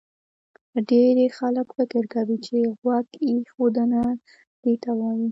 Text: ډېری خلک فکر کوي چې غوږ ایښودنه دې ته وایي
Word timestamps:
ډېری 0.89 1.27
خلک 1.37 1.67
فکر 1.77 2.03
کوي 2.13 2.37
چې 2.45 2.57
غوږ 2.79 3.07
ایښودنه 3.27 4.03
دې 4.63 4.73
ته 4.83 4.91
وایي 4.99 5.27